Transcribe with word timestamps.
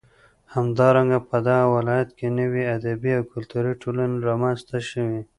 همدارنگه 0.53 1.19
په 1.29 1.37
دغه 1.47 1.65
ولايت 1.75 2.09
كې 2.17 2.27
نوې 2.39 2.63
ادبي 2.75 3.11
او 3.17 3.23
كلتوري 3.31 3.73
ټولنې 3.81 4.23
رامنځ 4.27 4.59
ته 4.69 4.77
شوې. 4.89 5.21